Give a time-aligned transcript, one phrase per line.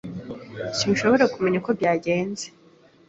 [0.77, 2.45] Sinshobora kumenya uko byagenze.